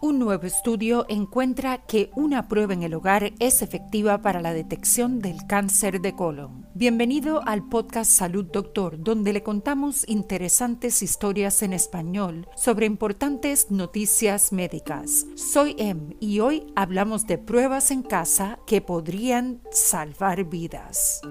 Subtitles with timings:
[0.00, 5.18] Un nuevo estudio encuentra que una prueba en el hogar es efectiva para la detección
[5.18, 6.68] del cáncer de colon.
[6.72, 14.52] Bienvenido al podcast Salud Doctor, donde le contamos interesantes historias en español sobre importantes noticias
[14.52, 15.26] médicas.
[15.34, 21.22] Soy Em y hoy hablamos de pruebas en casa que podrían salvar vidas.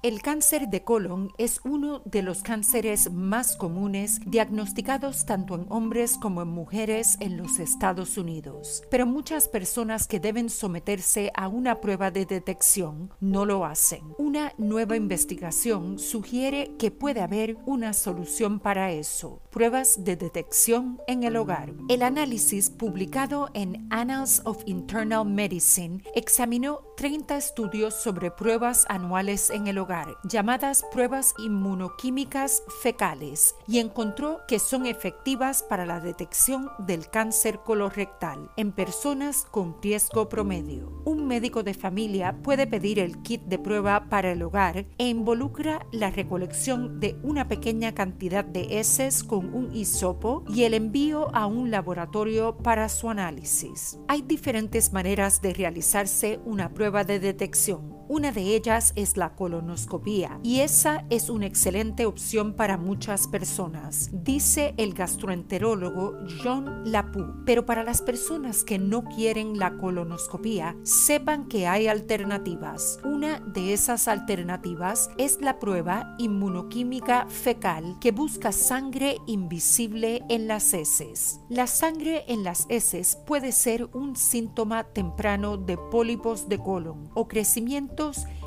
[0.00, 6.18] El cáncer de colon es uno de los cánceres más comunes diagnosticados tanto en hombres
[6.18, 11.80] como en mujeres en los Estados Unidos, pero muchas personas que deben someterse a una
[11.80, 14.14] prueba de detección no lo hacen.
[14.18, 21.24] Una nueva investigación sugiere que puede haber una solución para eso, pruebas de detección en
[21.24, 21.72] el hogar.
[21.88, 29.66] El análisis publicado en Annals of Internal Medicine examinó 30 estudios sobre pruebas anuales en
[29.66, 29.88] el hogar
[30.24, 38.50] llamadas pruebas inmunoquímicas fecales y encontró que son efectivas para la detección del cáncer colorectal
[38.56, 41.02] en personas con riesgo promedio.
[41.04, 45.86] Un médico de familia puede pedir el kit de prueba para el hogar e involucra
[45.92, 51.46] la recolección de una pequeña cantidad de heces con un hisopo y el envío a
[51.46, 53.98] un laboratorio para su análisis.
[54.08, 57.97] Hay diferentes maneras de realizarse una prueba de detección.
[58.10, 64.08] Una de ellas es la colonoscopía y esa es una excelente opción para muchas personas,
[64.12, 67.44] dice el gastroenterólogo John Lapu.
[67.44, 72.98] Pero para las personas que no quieren la colonoscopía, sepan que hay alternativas.
[73.04, 80.72] Una de esas alternativas es la prueba inmunoquímica fecal que busca sangre invisible en las
[80.72, 81.40] heces.
[81.50, 87.28] La sangre en las heces puede ser un síntoma temprano de pólipos de colon o
[87.28, 87.97] crecimiento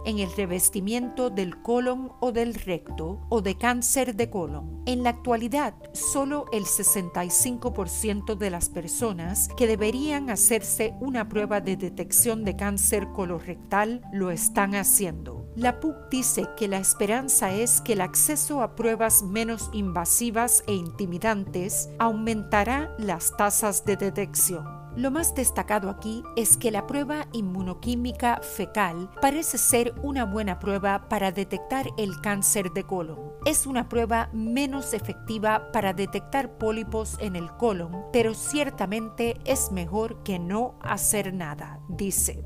[0.06, 4.82] en el revestimiento del colon o del recto o de cáncer de colon.
[4.86, 11.76] En la actualidad, solo el 65% de las personas que deberían hacerse una prueba de
[11.78, 15.46] detección de cáncer colorectal lo están haciendo.
[15.56, 20.74] La PUC dice que la esperanza es que el acceso a pruebas menos invasivas e
[20.74, 24.81] intimidantes aumentará las tasas de detección.
[24.96, 31.08] Lo más destacado aquí es que la prueba inmunoquímica fecal parece ser una buena prueba
[31.08, 33.20] para detectar el cáncer de colon.
[33.46, 40.24] Es una prueba menos efectiva para detectar pólipos en el colon, pero ciertamente es mejor
[40.24, 42.44] que no hacer nada, dice.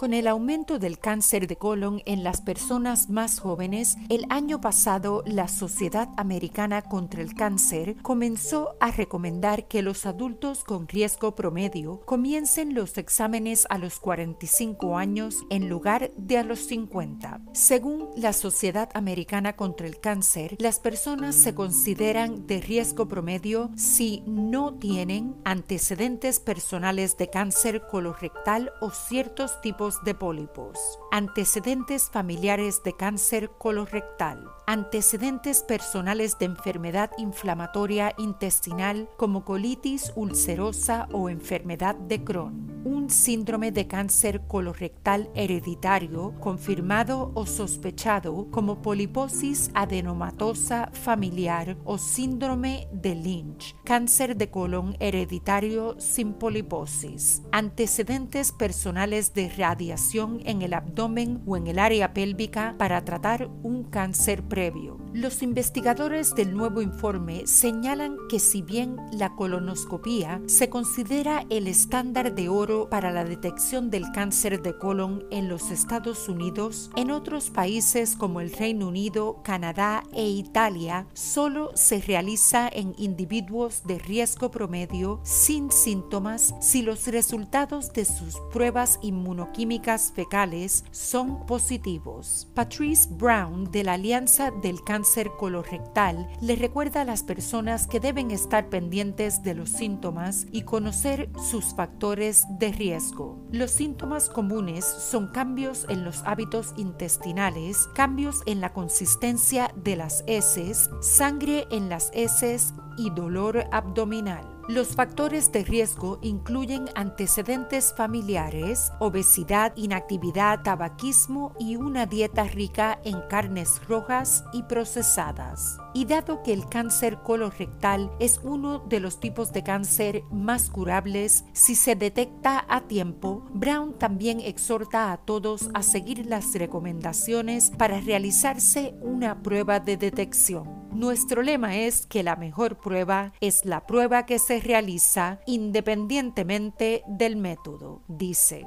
[0.00, 5.22] Con el aumento del cáncer de colon en las personas más jóvenes, el año pasado
[5.26, 12.00] la Sociedad Americana contra el Cáncer comenzó a recomendar que los adultos con riesgo promedio
[12.06, 17.42] comiencen los exámenes a los 45 años en lugar de a los 50.
[17.52, 24.22] Según la Sociedad Americana contra el Cáncer, las personas se consideran de riesgo promedio si
[24.26, 30.78] no tienen antecedentes personales de cáncer colorectal o ciertos tipos de pólipos,
[31.10, 41.28] antecedentes familiares de cáncer colorectal, antecedentes personales de enfermedad inflamatoria intestinal como colitis ulcerosa o
[41.28, 50.90] enfermedad de Crohn, un síndrome de cáncer colorectal hereditario confirmado o sospechado como poliposis adenomatosa
[50.92, 60.40] familiar o síndrome de Lynch, cáncer de colon hereditario sin poliposis, antecedentes personales de radiación
[60.44, 65.09] en el abdomen o en el área pélvica para tratar un cáncer previo.
[65.12, 72.32] Los investigadores del nuevo informe señalan que si bien la colonoscopía se considera el estándar
[72.32, 77.50] de oro para la detección del cáncer de colon en los Estados Unidos, en otros
[77.50, 84.52] países como el Reino Unido, Canadá e Italia solo se realiza en individuos de riesgo
[84.52, 92.46] promedio sin síntomas si los resultados de sus pruebas inmunoquímicas fecales son positivos.
[92.54, 98.00] Patrice Brown de la Alianza del Cáncer cáncer colorectal le recuerda a las personas que
[98.00, 103.42] deben estar pendientes de los síntomas y conocer sus factores de riesgo.
[103.50, 110.22] Los síntomas comunes son cambios en los hábitos intestinales, cambios en la consistencia de las
[110.26, 114.59] heces, sangre en las heces y dolor abdominal.
[114.70, 123.20] Los factores de riesgo incluyen antecedentes familiares, obesidad, inactividad, tabaquismo y una dieta rica en
[123.28, 125.76] carnes rojas y procesadas.
[125.92, 131.44] Y dado que el cáncer colorectal es uno de los tipos de cáncer más curables
[131.52, 138.00] si se detecta a tiempo, Brown también exhorta a todos a seguir las recomendaciones para
[138.00, 140.79] realizarse una prueba de detección.
[140.92, 147.36] Nuestro lema es que la mejor prueba es la prueba que se realiza independientemente del
[147.36, 148.66] método, dice.